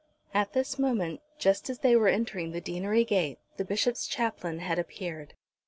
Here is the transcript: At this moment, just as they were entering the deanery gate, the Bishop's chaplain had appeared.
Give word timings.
At 0.33 0.53
this 0.53 0.79
moment, 0.79 1.21
just 1.37 1.69
as 1.69 1.77
they 1.77 1.95
were 1.95 2.07
entering 2.07 2.53
the 2.53 2.59
deanery 2.59 3.03
gate, 3.05 3.37
the 3.57 3.63
Bishop's 3.63 4.07
chaplain 4.07 4.57
had 4.57 4.79
appeared. 4.79 5.35